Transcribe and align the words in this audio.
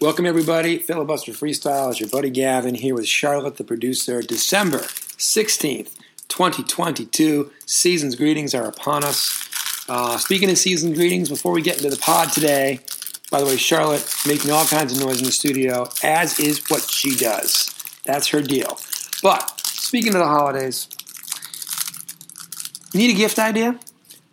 Welcome, 0.00 0.24
everybody. 0.24 0.78
Filibuster 0.78 1.32
Freestyle. 1.32 1.90
It's 1.90 2.00
your 2.00 2.08
buddy 2.08 2.30
Gavin 2.30 2.74
here 2.74 2.94
with 2.94 3.06
Charlotte, 3.06 3.58
the 3.58 3.64
producer. 3.64 4.22
December 4.22 4.78
16th, 4.78 5.94
2022. 6.28 7.50
Season's 7.66 8.14
greetings 8.14 8.54
are 8.54 8.64
upon 8.64 9.04
us. 9.04 9.46
Uh, 9.90 10.16
speaking 10.16 10.48
of 10.48 10.56
season 10.56 10.94
greetings, 10.94 11.28
before 11.28 11.52
we 11.52 11.60
get 11.60 11.76
into 11.76 11.90
the 11.90 11.98
pod 11.98 12.32
today, 12.32 12.80
by 13.30 13.40
the 13.40 13.44
way, 13.44 13.58
Charlotte 13.58 14.10
making 14.26 14.50
all 14.50 14.64
kinds 14.64 14.90
of 14.96 15.04
noise 15.04 15.18
in 15.18 15.26
the 15.26 15.32
studio, 15.32 15.86
as 16.02 16.40
is 16.40 16.64
what 16.70 16.80
she 16.88 17.14
does. 17.14 17.68
That's 18.06 18.28
her 18.28 18.40
deal. 18.40 18.78
But 19.22 19.60
speaking 19.66 20.14
of 20.14 20.20
the 20.20 20.28
holidays, 20.28 20.88
need 22.94 23.10
a 23.10 23.18
gift 23.18 23.38
idea? 23.38 23.78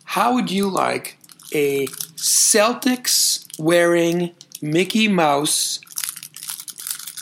How 0.04 0.32
would 0.32 0.50
you 0.50 0.70
like 0.70 1.18
a 1.52 1.88
Celtics 2.16 3.46
wearing 3.58 4.30
Mickey 4.60 5.08
Mouse 5.08 5.80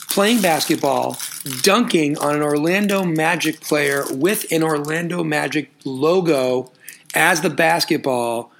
playing 0.09 0.41
basketball, 0.41 1.17
dunking 1.61 2.17
on 2.17 2.35
an 2.35 2.41
Orlando 2.41 3.03
Magic 3.03 3.61
player 3.61 4.03
with 4.09 4.51
an 4.51 4.63
Orlando 4.63 5.23
Magic 5.23 5.71
logo 5.85 6.71
as 7.13 7.41
the 7.41 7.49
basketball? 7.49 8.51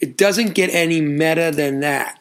It 0.00 0.16
doesn't 0.16 0.54
get 0.54 0.70
any 0.70 1.00
meta 1.00 1.50
than 1.54 1.80
that 1.80 2.20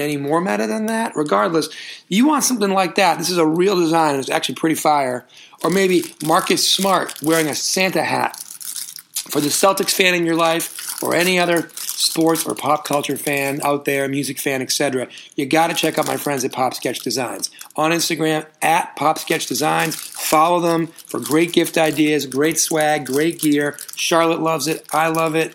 any 0.00 0.16
more 0.16 0.40
meta 0.40 0.66
than 0.66 0.86
that. 0.86 1.14
Regardless, 1.14 1.68
you 2.08 2.26
want 2.26 2.44
something 2.44 2.70
like 2.70 2.96
that. 2.96 3.18
This 3.18 3.30
is 3.30 3.38
a 3.38 3.46
real 3.46 3.76
design. 3.76 4.18
It's 4.18 4.30
actually 4.30 4.54
pretty 4.56 4.74
fire. 4.74 5.26
Or 5.62 5.70
maybe 5.70 6.14
Marcus 6.24 6.66
Smart 6.66 7.22
wearing 7.22 7.48
a 7.48 7.54
Santa 7.54 8.02
hat. 8.02 8.36
For 8.40 9.40
the 9.40 9.48
Celtics 9.48 9.92
fan 9.92 10.14
in 10.14 10.26
your 10.26 10.34
life, 10.34 11.02
or 11.02 11.14
any 11.14 11.38
other 11.38 11.70
sports 12.00 12.46
or 12.46 12.54
pop 12.54 12.84
culture 12.84 13.16
fan 13.16 13.60
out 13.62 13.84
there, 13.84 14.08
music 14.08 14.38
fan, 14.38 14.62
etc., 14.62 15.08
you 15.36 15.46
got 15.46 15.68
to 15.68 15.74
check 15.74 15.98
out 15.98 16.06
my 16.06 16.16
friends 16.16 16.44
at 16.44 16.52
Pop 16.52 16.74
Sketch 16.74 17.00
Designs 17.00 17.50
on 17.76 17.90
Instagram 17.90 18.46
at 18.62 18.96
Pop 18.96 19.18
Sketch 19.18 19.46
Designs. 19.46 19.94
Follow 19.94 20.60
them 20.60 20.86
for 20.86 21.20
great 21.20 21.52
gift 21.52 21.76
ideas, 21.76 22.26
great 22.26 22.58
swag, 22.58 23.06
great 23.06 23.40
gear. 23.40 23.76
Charlotte 23.96 24.40
loves 24.40 24.66
it. 24.66 24.86
I 24.92 25.08
love 25.08 25.34
it. 25.34 25.54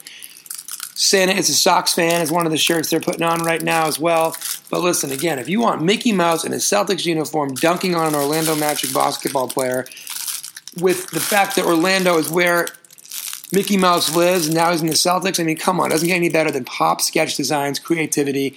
Santa 0.97 1.33
is 1.33 1.49
a 1.49 1.53
Sox 1.53 1.93
fan 1.93 2.21
is 2.21 2.31
one 2.31 2.45
of 2.45 2.53
the 2.53 2.57
shirts 2.57 2.89
they're 2.89 3.01
putting 3.01 3.23
on 3.23 3.43
right 3.43 3.61
now 3.61 3.85
as 3.85 3.99
well. 3.99 4.35
But 4.71 4.79
listen, 4.79 5.11
again, 5.11 5.39
if 5.39 5.49
you 5.49 5.59
want 5.59 5.83
Mickey 5.83 6.13
Mouse 6.13 6.45
in 6.45 6.53
a 6.53 6.57
Celtics 6.57 7.05
uniform 7.05 7.53
dunking 7.55 7.95
on 7.95 8.07
an 8.07 8.16
Orlando 8.16 8.55
Magic 8.55 8.93
basketball 8.93 9.49
player, 9.49 9.85
with 10.79 11.09
the 11.11 11.19
fact 11.19 11.55
that 11.55 11.66
Orlando 11.66 12.17
is 12.17 12.29
where 12.29 12.67
Mickey 13.51 13.77
Mouse 13.77 14.15
lives, 14.15 14.49
now 14.49 14.71
he's 14.71 14.81
in 14.81 14.88
the 14.88 14.93
Celtics, 14.93 15.39
I 15.39 15.43
mean, 15.43 15.57
come 15.57 15.79
on, 15.79 15.89
doesn't 15.89 16.07
get 16.07 16.15
any 16.15 16.29
better 16.29 16.51
than 16.51 16.65
Pop 16.65 17.01
Sketch 17.01 17.35
Designs, 17.35 17.79
creativity. 17.79 18.55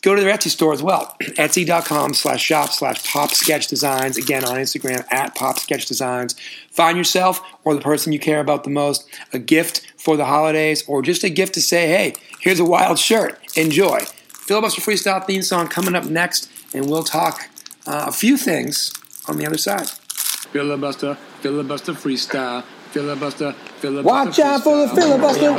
Go 0.00 0.14
to 0.14 0.22
their 0.22 0.34
Etsy 0.34 0.48
store 0.48 0.72
as 0.72 0.82
well, 0.82 1.16
etsy.com 1.20 2.14
slash 2.14 2.40
shop 2.40 2.70
slash 2.70 3.04
pop 3.12 3.32
sketch 3.32 3.66
designs. 3.66 4.16
Again, 4.16 4.44
on 4.44 4.56
Instagram 4.56 5.04
at 5.12 5.34
pop 5.34 5.58
sketch 5.58 5.86
designs. 5.86 6.36
Find 6.70 6.96
yourself 6.96 7.42
or 7.64 7.74
the 7.74 7.80
person 7.80 8.12
you 8.12 8.20
care 8.20 8.38
about 8.38 8.62
the 8.62 8.70
most 8.70 9.08
a 9.32 9.40
gift 9.40 9.92
for 9.96 10.16
the 10.16 10.24
holidays 10.24 10.84
or 10.86 11.02
just 11.02 11.24
a 11.24 11.28
gift 11.28 11.54
to 11.54 11.60
say, 11.60 11.88
hey, 11.88 12.14
here's 12.38 12.60
a 12.60 12.64
wild 12.64 13.00
shirt. 13.00 13.40
Enjoy. 13.56 13.98
Filibuster 14.28 14.80
Freestyle 14.80 15.24
theme 15.26 15.42
song 15.42 15.66
coming 15.66 15.96
up 15.96 16.04
next, 16.04 16.48
and 16.72 16.88
we'll 16.88 17.02
talk 17.02 17.50
uh, 17.86 18.04
a 18.06 18.12
few 18.12 18.36
things 18.36 18.92
on 19.26 19.36
the 19.36 19.46
other 19.46 19.58
side. 19.58 19.88
Filibuster, 19.88 21.16
filibuster 21.40 21.92
freestyle. 21.92 22.64
Filibuster, 22.90 23.52
filibuster. 23.52 24.02
Watch 24.02 24.38
out 24.38 24.62
for 24.62 24.76
the 24.78 24.88
filibuster. 24.88 25.58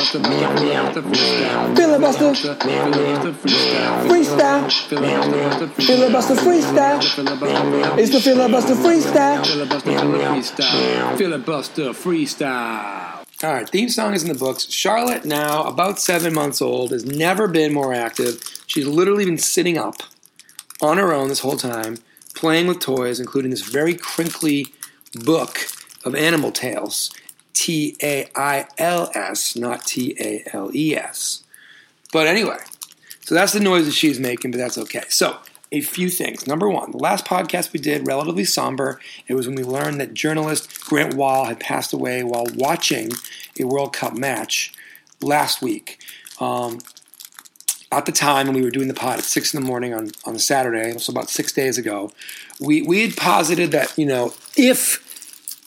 Filibuster. 1.75 2.33
Freestyle. 4.09 4.71
Filibuster 5.85 6.35
freestyle. 6.35 7.97
It's 7.97 8.11
the 8.11 8.19
filibuster 8.19 8.73
freestyle. 8.73 9.45
Filibuster 11.17 11.89
freestyle. 11.91 13.25
All 13.41 13.53
right, 13.53 13.69
theme 13.69 13.87
song 13.89 14.13
is 14.13 14.23
in 14.23 14.29
the 14.29 14.37
books. 14.37 14.69
Charlotte, 14.69 15.23
now 15.23 15.63
about 15.63 15.97
seven 15.99 16.33
months 16.33 16.61
old, 16.61 16.91
has 16.91 17.05
never 17.05 17.47
been 17.47 17.71
more 17.71 17.93
active. 17.93 18.41
She's 18.67 18.85
literally 18.85 19.23
been 19.23 19.37
sitting 19.37 19.77
up 19.77 20.01
on 20.81 20.97
her 20.97 21.13
own 21.13 21.29
this 21.29 21.39
whole 21.39 21.55
time, 21.55 21.99
playing 22.33 22.67
with 22.67 22.79
toys, 22.79 23.19
including 23.19 23.51
this 23.51 23.61
very 23.61 23.93
crinkly 23.93 24.73
book 25.13 25.59
of 26.03 26.15
animal 26.15 26.51
tales. 26.51 27.11
T 27.59 27.97
A 28.01 28.25
I 28.37 28.67
L 28.77 29.11
S, 29.13 29.57
not 29.57 29.85
T 29.85 30.15
A 30.17 30.45
L 30.53 30.71
E 30.73 30.95
S. 30.95 31.43
But 32.13 32.25
anyway, 32.25 32.59
so 33.19 33.35
that's 33.35 33.51
the 33.51 33.59
noise 33.59 33.85
that 33.85 33.91
she's 33.91 34.17
making, 34.17 34.51
but 34.51 34.59
that's 34.59 34.77
okay. 34.77 35.03
So, 35.09 35.39
a 35.69 35.81
few 35.81 36.09
things. 36.09 36.47
Number 36.47 36.69
one, 36.69 36.91
the 36.91 36.97
last 36.97 37.25
podcast 37.25 37.73
we 37.73 37.81
did, 37.81 38.07
relatively 38.07 38.45
somber. 38.45 39.01
It 39.27 39.33
was 39.33 39.45
when 39.45 39.57
we 39.57 39.63
learned 39.63 39.99
that 39.99 40.13
journalist 40.13 40.85
Grant 40.85 41.15
Wahl 41.15 41.45
had 41.45 41.59
passed 41.59 41.91
away 41.91 42.23
while 42.23 42.45
watching 42.55 43.11
a 43.59 43.65
World 43.65 43.91
Cup 43.91 44.13
match 44.15 44.71
last 45.21 45.61
week. 45.61 45.99
Um, 46.39 46.79
at 47.91 48.05
the 48.05 48.13
time 48.13 48.47
when 48.47 48.55
we 48.55 48.61
were 48.61 48.71
doing 48.71 48.87
the 48.87 48.93
pod 48.93 49.19
at 49.19 49.25
six 49.25 49.53
in 49.53 49.61
the 49.61 49.67
morning 49.67 49.93
on, 49.93 50.11
on 50.23 50.39
Saturday, 50.39 50.97
so 50.97 51.11
about 51.11 51.29
six 51.29 51.51
days 51.51 51.77
ago, 51.77 52.13
we, 52.61 52.83
we 52.83 53.01
had 53.01 53.17
posited 53.17 53.71
that, 53.71 53.97
you 53.97 54.05
know, 54.05 54.33
if 54.55 55.08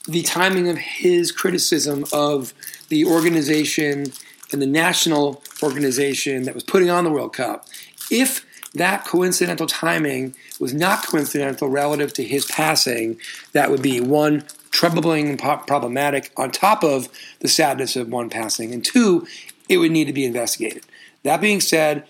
the 0.06 0.22
timing 0.22 0.68
of 0.68 0.78
his 0.78 1.30
criticism 1.32 2.04
of 2.12 2.54
the 2.88 3.04
organization 3.04 4.06
and 4.52 4.60
the 4.60 4.66
national 4.66 5.42
organization 5.62 6.42
that 6.42 6.54
was 6.54 6.64
putting 6.64 6.90
on 6.90 7.04
the 7.04 7.10
World 7.10 7.34
Cup, 7.34 7.66
if 8.10 8.44
that 8.74 9.04
coincidental 9.04 9.66
timing 9.66 10.34
was 10.58 10.72
not 10.72 11.06
coincidental 11.06 11.68
relative 11.68 12.12
to 12.14 12.24
his 12.24 12.46
passing, 12.46 13.18
that 13.52 13.70
would 13.70 13.82
be 13.82 14.00
one, 14.00 14.44
troubling 14.70 15.28
and 15.28 15.38
problematic 15.38 16.32
on 16.36 16.50
top 16.50 16.82
of 16.82 17.08
the 17.40 17.48
sadness 17.48 17.94
of 17.96 18.08
one 18.08 18.30
passing, 18.30 18.72
and 18.72 18.84
two, 18.84 19.26
it 19.68 19.76
would 19.76 19.92
need 19.92 20.06
to 20.06 20.12
be 20.12 20.24
investigated. 20.24 20.82
That 21.22 21.40
being 21.40 21.60
said, 21.60 22.04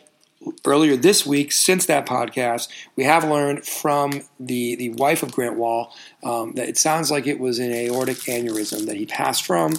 earlier 0.65 0.97
this 0.97 1.27
week, 1.27 1.53
since 1.53 1.87
that 1.87 2.07
podcast, 2.07 2.69
we 2.97 3.05
have 3.05 3.25
learned 3.25 3.67
from 3.67 4.23
the, 4.39 4.77
the 4.77 4.91
wife 4.91 5.23
of 5.23 5.33
Grant 5.33 5.57
Wahl 5.57 5.95
um, 6.23 6.53
that 6.55 6.69
it 6.69 6.79
sounds 6.79 7.11
like 7.11 7.27
it 7.27 7.39
was 7.39 7.59
an 7.59 7.73
aortic 7.73 8.17
aneurysm 8.19 8.87
that 8.87 8.97
he 8.97 9.07
passed 9.07 9.45
from. 9.45 9.75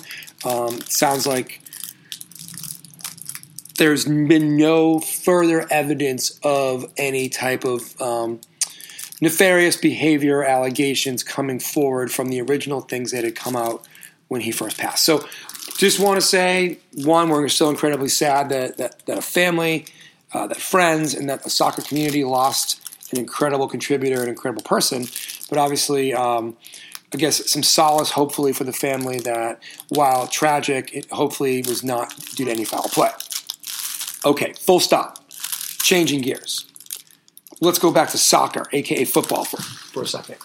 Um, 0.45 0.81
sounds 0.81 1.25
like 1.25 1.61
there's 3.77 4.05
been 4.05 4.55
no 4.55 4.99
further 4.99 5.67
evidence 5.71 6.39
of 6.43 6.85
any 6.97 7.29
type 7.29 7.63
of 7.63 7.99
um, 8.01 8.39
nefarious 9.21 9.77
behavior 9.77 10.43
allegations 10.43 11.23
coming 11.23 11.59
forward 11.59 12.11
from 12.11 12.29
the 12.29 12.41
original 12.41 12.81
things 12.81 13.11
that 13.11 13.23
had 13.23 13.35
come 13.35 13.55
out 13.55 13.87
when 14.27 14.41
he 14.41 14.51
first 14.51 14.77
passed. 14.77 15.03
So, 15.03 15.27
just 15.77 15.99
want 15.99 16.21
to 16.21 16.25
say, 16.25 16.77
one, 16.93 17.29
we're 17.29 17.47
still 17.49 17.69
incredibly 17.69 18.09
sad 18.09 18.49
that, 18.49 18.77
that, 18.77 19.05
that 19.05 19.17
a 19.17 19.21
family– 19.21 19.85
uh, 20.33 20.47
that 20.47 20.61
friends 20.61 21.13
and 21.13 21.29
that 21.29 21.43
the 21.43 21.49
soccer 21.49 21.81
community 21.81 22.23
lost 22.23 22.79
an 23.11 23.19
incredible 23.19 23.67
contributor, 23.67 24.23
an 24.23 24.29
incredible 24.29 24.63
person. 24.63 25.05
But 25.49 25.57
obviously, 25.59 26.13
um, 26.13 26.57
I 27.13 27.17
guess 27.17 27.49
some 27.51 27.63
solace, 27.63 28.11
hopefully, 28.11 28.53
for 28.53 28.63
the 28.63 28.73
family 28.73 29.19
that 29.19 29.61
while 29.89 30.27
tragic, 30.27 30.93
it 30.93 31.09
hopefully 31.11 31.63
was 31.67 31.83
not 31.83 32.15
due 32.35 32.45
to 32.45 32.51
any 32.51 32.65
foul 32.65 32.83
play. 32.83 33.11
Okay, 34.25 34.53
full 34.53 34.79
stop. 34.79 35.19
Changing 35.81 36.21
gears. 36.21 36.65
Let's 37.61 37.77
go 37.77 37.91
back 37.91 38.09
to 38.09 38.17
soccer, 38.17 38.65
aka 38.71 39.05
football, 39.05 39.45
for, 39.45 39.61
for 39.61 40.03
a 40.03 40.07
second. 40.07 40.37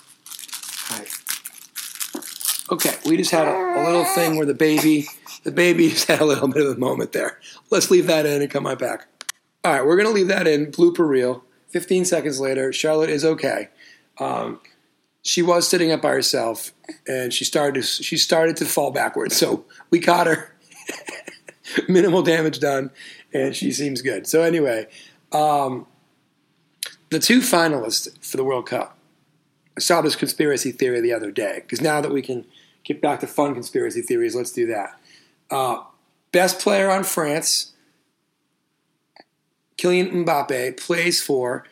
Okay, 2.70 2.94
we 3.06 3.16
just 3.16 3.30
had 3.30 3.48
a, 3.48 3.50
a 3.50 3.82
little 3.86 4.04
thing 4.04 4.36
where 4.36 4.44
the 4.44 4.52
baby, 4.52 5.06
the 5.42 5.50
baby 5.50 5.88
just 5.88 6.04
had 6.08 6.20
a 6.20 6.24
little 6.24 6.48
bit 6.48 6.66
of 6.66 6.76
a 6.76 6.78
moment 6.78 7.12
there. 7.12 7.40
Let's 7.70 7.90
leave 7.90 8.06
that 8.08 8.26
in 8.26 8.42
and 8.42 8.50
come 8.50 8.66
right 8.66 8.78
back. 8.78 9.06
All 9.64 9.72
right, 9.72 9.84
we're 9.84 9.96
going 9.96 10.08
to 10.08 10.14
leave 10.14 10.28
that 10.28 10.46
in 10.46 10.70
blooper 10.70 11.08
reel. 11.08 11.44
15 11.68 12.04
seconds 12.04 12.40
later, 12.40 12.72
Charlotte 12.72 13.10
is 13.10 13.24
okay. 13.24 13.68
Um, 14.18 14.60
she 15.22 15.42
was 15.42 15.68
sitting 15.68 15.90
up 15.90 16.00
by 16.00 16.10
herself, 16.10 16.72
and 17.06 17.32
she 17.32 17.44
started 17.44 17.82
to, 17.82 17.82
she 17.82 18.16
started 18.16 18.56
to 18.58 18.64
fall 18.64 18.90
backwards. 18.90 19.36
So 19.36 19.64
we 19.90 20.00
caught 20.00 20.26
her. 20.26 20.54
Minimal 21.88 22.22
damage 22.22 22.60
done, 22.60 22.90
and 23.34 23.54
she 23.54 23.72
seems 23.72 24.00
good. 24.00 24.26
So 24.26 24.42
anyway, 24.42 24.86
um, 25.32 25.86
the 27.10 27.18
two 27.18 27.40
finalists 27.40 28.08
for 28.24 28.36
the 28.36 28.44
World 28.44 28.66
Cup. 28.66 28.96
I 29.76 29.80
saw 29.80 30.00
this 30.00 30.16
conspiracy 30.16 30.72
theory 30.72 31.00
the 31.00 31.12
other 31.12 31.30
day 31.30 31.60
because 31.62 31.80
now 31.80 32.00
that 32.00 32.10
we 32.10 32.22
can 32.22 32.46
get 32.84 33.00
back 33.00 33.20
to 33.20 33.26
fun 33.26 33.54
conspiracy 33.54 34.02
theories, 34.02 34.34
let's 34.34 34.50
do 34.50 34.66
that. 34.66 34.98
Uh, 35.50 35.82
best 36.32 36.58
player 36.58 36.90
on 36.90 37.04
France 37.04 37.74
Kylian 39.78 40.24
Mbappe 40.24 40.76
plays 40.76 41.22
for 41.22 41.64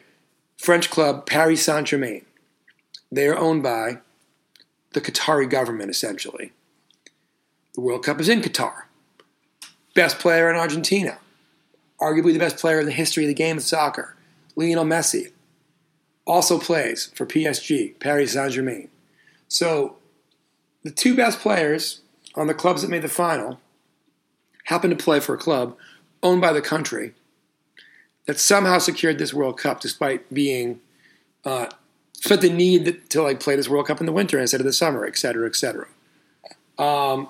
French 0.56 0.90
club 0.90 1.26
Paris 1.26 1.64
Saint 1.64 1.88
Germain. 1.88 2.24
They 3.10 3.26
are 3.26 3.36
owned 3.36 3.62
by 3.62 3.98
the 4.92 5.00
Qatari 5.00 5.50
government, 5.50 5.90
essentially. 5.90 6.52
The 7.74 7.80
World 7.80 8.04
Cup 8.04 8.20
is 8.20 8.28
in 8.28 8.40
Qatar. 8.40 8.84
Best 9.94 10.18
player 10.18 10.48
in 10.48 10.56
Argentina. 10.56 11.18
Arguably 12.00 12.32
the 12.32 12.38
best 12.38 12.58
player 12.58 12.78
in 12.78 12.86
the 12.86 12.92
history 12.92 13.24
of 13.24 13.28
the 13.28 13.34
game 13.34 13.56
of 13.56 13.62
soccer, 13.62 14.14
Lionel 14.54 14.84
Messi. 14.84 15.32
also 16.26 16.58
plays 16.58 17.06
for 17.14 17.26
PSG, 17.26 17.98
Paris 17.98 18.32
Saint 18.32 18.52
Germain. 18.52 18.88
So 19.48 19.96
the 20.82 20.90
two 20.90 21.16
best 21.16 21.40
players 21.40 22.00
on 22.34 22.46
the 22.46 22.54
clubs 22.54 22.82
that 22.82 22.90
made 22.90 23.02
the 23.02 23.08
final 23.08 23.60
happen 24.64 24.90
to 24.90 24.96
play 24.96 25.20
for 25.20 25.34
a 25.34 25.38
club 25.38 25.76
owned 26.22 26.40
by 26.40 26.52
the 26.52 26.62
country 26.62 27.14
that 28.26 28.38
somehow 28.38 28.78
secured 28.78 29.18
this 29.18 29.32
World 29.32 29.58
Cup 29.58 29.80
despite 29.80 30.32
being 30.32 30.80
uh, 31.44 31.68
the 32.28 32.50
need 32.50 33.08
to 33.10 33.22
like 33.22 33.40
play 33.40 33.56
this 33.56 33.68
World 33.68 33.86
Cup 33.86 34.00
in 34.00 34.06
the 34.06 34.12
winter 34.12 34.38
instead 34.38 34.60
of 34.60 34.66
the 34.66 34.72
summer, 34.72 35.06
et 35.06 35.16
cetera, 35.16 35.46
et 35.46 35.56
cetera. 35.56 35.86
Um, 36.78 37.28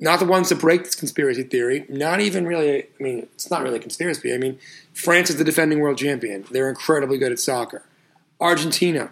not 0.00 0.20
the 0.20 0.26
ones 0.26 0.48
that 0.48 0.60
break 0.60 0.84
this 0.84 0.94
conspiracy 0.94 1.42
theory. 1.42 1.84
Not 1.88 2.20
even 2.20 2.46
really. 2.46 2.84
I 2.84 3.02
mean, 3.02 3.18
it's 3.34 3.50
not 3.50 3.62
really 3.62 3.78
a 3.78 3.80
conspiracy. 3.80 4.32
I 4.32 4.38
mean, 4.38 4.58
France 4.94 5.30
is 5.30 5.36
the 5.36 5.44
defending 5.44 5.80
world 5.80 5.98
champion. 5.98 6.44
They're 6.50 6.68
incredibly 6.68 7.18
good 7.18 7.32
at 7.32 7.40
soccer. 7.40 7.84
Argentina, 8.40 9.10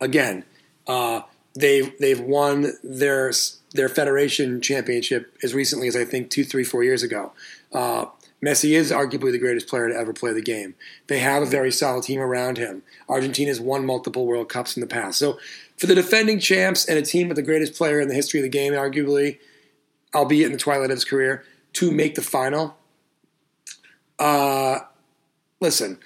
again, 0.00 0.44
uh, 0.86 1.22
they've 1.54 1.92
they've 1.98 2.20
won 2.20 2.72
their 2.82 3.32
their 3.74 3.90
federation 3.90 4.62
championship 4.62 5.36
as 5.42 5.52
recently 5.52 5.88
as 5.88 5.96
I 5.96 6.04
think 6.06 6.30
two, 6.30 6.44
three, 6.44 6.64
four 6.64 6.82
years 6.82 7.02
ago. 7.02 7.32
Uh, 7.70 8.06
Messi 8.44 8.70
is 8.70 8.92
arguably 8.92 9.32
the 9.32 9.38
greatest 9.38 9.66
player 9.66 9.88
to 9.88 9.96
ever 9.96 10.12
play 10.12 10.32
the 10.32 10.42
game. 10.42 10.74
They 11.08 11.18
have 11.18 11.42
a 11.42 11.46
very 11.46 11.72
solid 11.72 12.04
team 12.04 12.20
around 12.20 12.56
him. 12.56 12.82
Argentina's 13.08 13.60
won 13.60 13.84
multiple 13.84 14.26
World 14.26 14.48
Cups 14.48 14.76
in 14.76 14.80
the 14.80 14.86
past. 14.86 15.18
So, 15.18 15.38
for 15.76 15.86
the 15.86 15.94
defending 15.94 16.38
champs 16.38 16.84
and 16.84 16.98
a 16.98 17.02
team 17.02 17.28
with 17.28 17.36
the 17.36 17.42
greatest 17.42 17.74
player 17.74 18.00
in 18.00 18.08
the 18.08 18.14
history 18.14 18.40
of 18.40 18.44
the 18.44 18.48
game, 18.48 18.72
arguably, 18.72 19.38
albeit 20.14 20.46
in 20.46 20.52
the 20.52 20.58
twilight 20.58 20.90
of 20.90 20.96
his 20.96 21.04
career, 21.04 21.44
to 21.74 21.90
make 21.90 22.14
the 22.14 22.22
final. 22.22 22.76
Uh, 24.18 24.80
listen, 25.60 25.98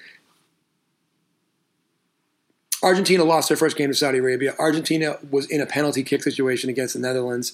Argentina 2.83 3.23
lost 3.23 3.47
their 3.47 3.57
first 3.57 3.77
game 3.77 3.89
to 3.89 3.95
Saudi 3.95 4.17
Arabia. 4.17 4.53
Argentina 4.59 5.17
was 5.31 5.47
in 5.47 5.61
a 5.61 5.65
penalty 5.65 6.03
kick 6.03 6.21
situation 6.21 6.69
against 6.69 6.93
the 6.93 6.99
Netherlands. 6.99 7.53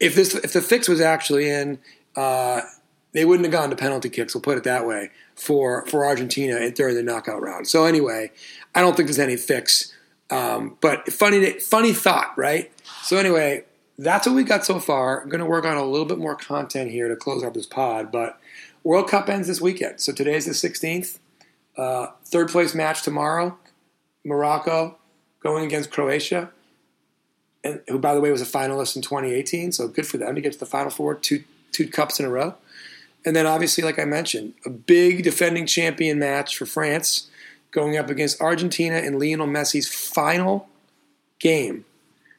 If 0.00 0.14
this, 0.14 0.34
if 0.34 0.52
the 0.52 0.60
fix 0.60 0.88
was 0.88 1.00
actually 1.00 1.48
in, 1.48 1.78
uh, 2.16 2.62
they 3.14 3.24
wouldn't 3.24 3.46
have 3.46 3.52
gone 3.52 3.70
to 3.70 3.76
penalty 3.76 4.10
kicks. 4.10 4.34
We'll 4.34 4.42
put 4.42 4.58
it 4.58 4.64
that 4.64 4.86
way 4.86 5.10
for 5.34 5.86
for 5.86 6.04
Argentina 6.04 6.70
during 6.70 6.94
the 6.94 7.02
knockout 7.02 7.40
round. 7.40 7.66
So 7.66 7.84
anyway, 7.84 8.30
I 8.74 8.80
don't 8.80 8.96
think 8.96 9.08
there's 9.08 9.18
any 9.18 9.36
fix. 9.36 9.94
Um, 10.30 10.76
but 10.80 11.10
funny, 11.12 11.58
funny 11.60 11.92
thought, 11.92 12.36
right? 12.36 12.72
So 13.02 13.16
anyway, 13.16 13.64
that's 13.98 14.26
what 14.26 14.34
we 14.34 14.42
got 14.42 14.64
so 14.64 14.80
far. 14.80 15.22
I'm 15.22 15.28
going 15.28 15.40
to 15.40 15.46
work 15.46 15.64
on 15.64 15.76
a 15.76 15.84
little 15.84 16.06
bit 16.06 16.18
more 16.18 16.34
content 16.34 16.90
here 16.90 17.08
to 17.08 17.16
close 17.16 17.44
out 17.44 17.54
this 17.54 17.66
pod. 17.66 18.10
But 18.10 18.40
World 18.82 19.08
Cup 19.08 19.28
ends 19.28 19.48
this 19.48 19.60
weekend. 19.60 20.00
So 20.00 20.12
today's 20.12 20.46
the 20.46 20.52
16th. 20.52 21.18
Uh, 21.76 22.08
third 22.24 22.48
place 22.48 22.74
match 22.74 23.02
tomorrow. 23.02 23.56
Morocco 24.24 24.96
going 25.40 25.66
against 25.66 25.90
Croatia, 25.90 26.50
and 27.62 27.82
who, 27.88 27.98
by 27.98 28.14
the 28.14 28.20
way, 28.20 28.30
was 28.30 28.40
a 28.40 28.46
finalist 28.46 28.96
in 28.96 29.02
2018. 29.02 29.72
So 29.72 29.86
good 29.88 30.06
for 30.06 30.16
them 30.16 30.34
to 30.34 30.40
get 30.40 30.52
to 30.54 30.58
the 30.58 30.66
Final 30.66 30.90
Four, 30.90 31.14
two 31.14 31.44
two 31.72 31.86
cups 31.88 32.18
in 32.18 32.26
a 32.26 32.30
row. 32.30 32.54
And 33.24 33.34
then 33.34 33.46
obviously, 33.46 33.82
like 33.84 33.98
I 33.98 34.04
mentioned, 34.04 34.54
a 34.66 34.70
big 34.70 35.24
defending 35.24 35.66
champion 35.66 36.18
match 36.18 36.56
for 36.56 36.66
France 36.66 37.30
going 37.70 37.96
up 37.96 38.10
against 38.10 38.40
Argentina 38.40 38.98
in 38.98 39.18
Lionel 39.18 39.46
Messi's 39.46 39.88
final 39.88 40.68
game 41.38 41.84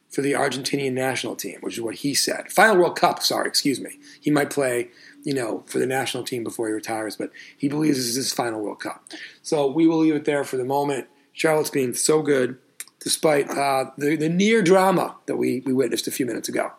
for 0.10 0.22
the 0.22 0.32
Argentinian 0.32 0.94
national 0.94 1.36
team, 1.36 1.58
which 1.60 1.74
is 1.74 1.82
what 1.82 1.96
he 1.96 2.14
said. 2.14 2.52
Final 2.52 2.78
World 2.78 2.98
Cup, 2.98 3.22
sorry, 3.22 3.48
excuse 3.48 3.82
me. 3.82 4.00
He 4.22 4.32
might 4.32 4.50
play, 4.50 4.90
you 5.24 5.34
know, 5.34 5.64
for 5.68 5.78
the 5.78 5.86
national 5.86 6.24
team 6.24 6.44
before 6.44 6.68
he 6.68 6.74
retires, 6.74 7.18
but 7.18 7.32
he 7.58 7.68
believes 7.68 7.98
this 7.98 8.08
is 8.08 8.16
his 8.16 8.34
final 8.34 8.62
World 8.62 8.80
Cup. 8.80 9.04
So 9.42 9.70
we 9.70 9.88
will 9.88 9.98
leave 9.98 10.16
it 10.16 10.24
there 10.24 10.46
for 10.46 10.56
the 10.56 10.64
moment. 10.64 11.08
Charlotte's 11.34 11.70
being 11.70 11.94
so 11.94 12.22
good, 12.22 12.58
despite 13.02 13.50
uh, 13.50 13.92
the, 13.98 14.16
the 14.16 14.30
near 14.30 14.62
drama 14.62 15.18
that 15.26 15.36
we, 15.36 15.62
we 15.66 15.74
witnessed 15.74 16.08
a 16.08 16.12
few 16.12 16.26
minutes 16.26 16.48
ago. 16.48 16.72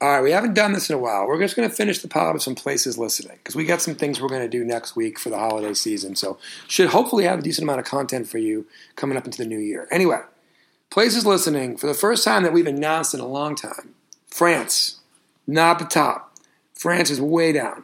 All 0.00 0.08
right, 0.08 0.22
we 0.22 0.30
haven't 0.30 0.54
done 0.54 0.74
this 0.74 0.88
in 0.88 0.94
a 0.94 0.98
while. 0.98 1.26
We're 1.26 1.40
just 1.40 1.56
going 1.56 1.68
to 1.68 1.74
finish 1.74 1.98
the 1.98 2.06
pod 2.06 2.34
with 2.34 2.42
some 2.42 2.54
places 2.54 2.98
listening 2.98 3.36
because 3.38 3.56
we 3.56 3.64
got 3.64 3.82
some 3.82 3.96
things 3.96 4.20
we're 4.20 4.28
going 4.28 4.42
to 4.42 4.48
do 4.48 4.64
next 4.64 4.94
week 4.94 5.18
for 5.18 5.28
the 5.28 5.38
holiday 5.38 5.74
season. 5.74 6.14
So, 6.14 6.38
should 6.68 6.90
hopefully 6.90 7.24
have 7.24 7.40
a 7.40 7.42
decent 7.42 7.64
amount 7.64 7.80
of 7.80 7.86
content 7.86 8.28
for 8.28 8.38
you 8.38 8.66
coming 8.94 9.18
up 9.18 9.24
into 9.24 9.38
the 9.38 9.48
new 9.48 9.58
year. 9.58 9.88
Anyway, 9.90 10.20
places 10.88 11.26
listening 11.26 11.76
for 11.76 11.88
the 11.88 11.94
first 11.94 12.22
time 12.22 12.44
that 12.44 12.52
we've 12.52 12.68
announced 12.68 13.12
in 13.12 13.18
a 13.18 13.26
long 13.26 13.56
time. 13.56 13.94
France, 14.28 15.00
not 15.48 15.80
the 15.80 15.84
top. 15.84 16.36
France 16.74 17.10
is 17.10 17.20
way 17.20 17.50
down. 17.50 17.82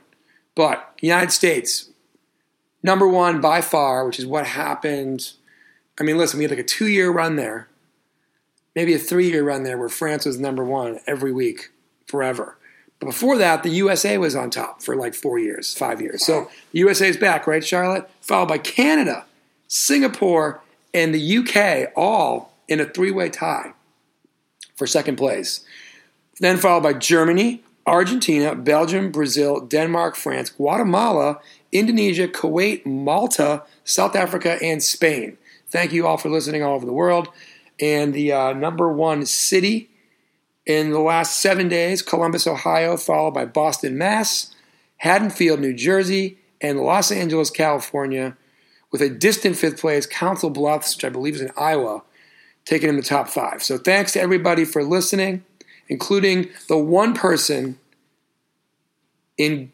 But 0.54 0.94
United 1.00 1.32
States, 1.32 1.90
number 2.80 3.08
one 3.08 3.40
by 3.40 3.60
far, 3.60 4.06
which 4.06 4.20
is 4.20 4.26
what 4.26 4.46
happened. 4.46 5.32
I 5.98 6.04
mean, 6.04 6.16
listen, 6.16 6.38
we 6.38 6.44
had 6.44 6.52
like 6.52 6.60
a 6.60 6.62
two 6.62 6.86
year 6.86 7.10
run 7.10 7.34
there, 7.34 7.68
maybe 8.76 8.94
a 8.94 9.00
three 9.00 9.32
year 9.32 9.42
run 9.42 9.64
there 9.64 9.76
where 9.76 9.88
France 9.88 10.24
was 10.24 10.38
number 10.38 10.64
one 10.64 11.00
every 11.08 11.32
week 11.32 11.70
forever. 12.14 12.56
But 13.00 13.06
before 13.06 13.36
that, 13.38 13.64
the 13.64 13.70
USA 13.70 14.18
was 14.18 14.36
on 14.36 14.50
top 14.50 14.80
for 14.80 14.94
like 14.94 15.14
four 15.14 15.36
years, 15.36 15.74
five 15.74 16.00
years. 16.00 16.24
So 16.24 16.48
the 16.70 16.78
USA 16.78 17.08
is 17.08 17.16
back, 17.16 17.48
right, 17.48 17.64
Charlotte? 17.64 18.08
Followed 18.20 18.50
by 18.50 18.58
Canada, 18.58 19.24
Singapore, 19.66 20.60
and 20.94 21.12
the 21.12 21.38
UK, 21.38 21.92
all 21.96 22.52
in 22.68 22.78
a 22.78 22.84
three 22.84 23.10
way 23.10 23.30
tie 23.30 23.72
for 24.76 24.86
second 24.86 25.16
place. 25.16 25.64
Then 26.38 26.56
followed 26.56 26.84
by 26.84 26.92
Germany, 26.92 27.64
Argentina, 27.84 28.54
Belgium, 28.54 29.10
Brazil, 29.10 29.58
Denmark, 29.58 30.14
France, 30.14 30.50
Guatemala, 30.50 31.40
Indonesia, 31.72 32.28
Kuwait, 32.28 32.86
Malta, 32.86 33.64
South 33.82 34.14
Africa, 34.14 34.56
and 34.62 34.80
Spain. 34.80 35.36
Thank 35.68 35.92
you 35.92 36.06
all 36.06 36.16
for 36.16 36.30
listening 36.30 36.62
all 36.62 36.76
over 36.76 36.86
the 36.86 36.92
world. 36.92 37.28
And 37.80 38.14
the 38.14 38.30
uh, 38.30 38.52
number 38.52 38.88
one 38.88 39.26
city 39.26 39.90
in 40.66 40.90
the 40.90 41.00
last 41.00 41.40
seven 41.40 41.68
days, 41.68 42.02
Columbus, 42.02 42.46
Ohio, 42.46 42.96
followed 42.96 43.32
by 43.32 43.44
Boston, 43.44 43.98
Mass, 43.98 44.54
Haddonfield, 44.98 45.60
New 45.60 45.74
Jersey, 45.74 46.38
and 46.60 46.80
Los 46.80 47.10
Angeles, 47.10 47.50
California, 47.50 48.36
with 48.90 49.02
a 49.02 49.10
distant 49.10 49.56
fifth 49.56 49.80
place, 49.80 50.06
Council 50.06 50.50
Bluffs, 50.50 50.96
which 50.96 51.04
I 51.04 51.10
believe 51.10 51.34
is 51.34 51.40
in 51.42 51.50
Iowa, 51.56 52.02
taking 52.64 52.88
in 52.88 52.96
the 52.96 53.02
top 53.02 53.28
five. 53.28 53.62
So 53.62 53.76
thanks 53.76 54.12
to 54.12 54.20
everybody 54.20 54.64
for 54.64 54.82
listening, 54.82 55.44
including 55.88 56.48
the 56.68 56.78
one 56.78 57.12
person 57.12 57.78
in 59.36 59.72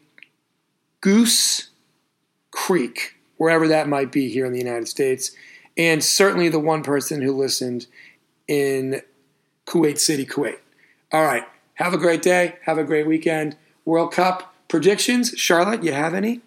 Goose 0.99 1.69
Creek, 2.51 3.15
wherever 3.37 3.67
that 3.67 3.87
might 3.87 4.11
be 4.11 4.29
here 4.29 4.45
in 4.45 4.51
the 4.51 4.59
United 4.59 4.87
States, 4.87 5.31
and 5.77 6.03
certainly 6.03 6.49
the 6.49 6.59
one 6.59 6.83
person 6.83 7.21
who 7.21 7.31
listened 7.31 7.87
in 8.47 9.01
Kuwait 9.65 9.99
City, 9.99 10.25
Kuwait. 10.25 10.57
All 11.11 11.23
right. 11.23 11.43
Have 11.75 11.93
a 11.93 11.97
great 11.97 12.21
day. 12.21 12.55
Have 12.63 12.77
a 12.77 12.83
great 12.83 13.07
weekend. 13.07 13.57
World 13.85 14.13
Cup 14.13 14.53
predictions. 14.67 15.33
Charlotte, 15.35 15.83
you 15.83 15.93
have 15.93 16.13
any? 16.13 16.41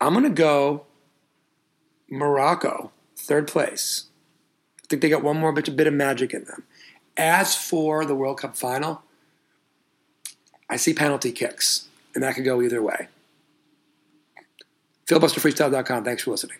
I'm 0.00 0.12
going 0.14 0.24
to 0.24 0.30
go 0.30 0.86
Morocco, 2.10 2.90
third 3.16 3.46
place. 3.46 4.06
I 4.82 4.86
think 4.88 5.02
they 5.02 5.08
got 5.08 5.22
one 5.22 5.38
more 5.38 5.52
bit, 5.52 5.74
bit 5.76 5.86
of 5.86 5.94
magic 5.94 6.32
in 6.34 6.44
them. 6.44 6.64
As 7.16 7.54
for 7.54 8.04
the 8.04 8.14
World 8.14 8.40
Cup 8.40 8.56
final, 8.56 9.02
I 10.68 10.76
see 10.76 10.94
penalty 10.94 11.32
kicks, 11.32 11.88
and 12.14 12.22
that 12.22 12.34
could 12.34 12.44
go 12.44 12.62
either 12.62 12.82
way. 12.82 13.08
FilibusterFreestyle.com. 15.06 16.04
Thanks 16.04 16.22
for 16.22 16.30
listening. 16.30 16.58